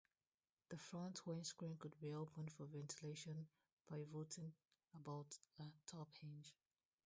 The 0.69 0.77
front 0.79 1.27
windscreen 1.27 1.77
could 1.77 1.95
be 2.01 2.11
opened 2.11 2.51
for 2.51 2.65
ventilation 2.65 3.45
pivoting 3.87 4.53
about 4.95 5.37
a 5.59 5.71
top 5.85 6.15
hinge. 6.15 6.55